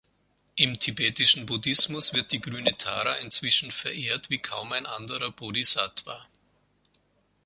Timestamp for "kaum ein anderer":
4.39-5.29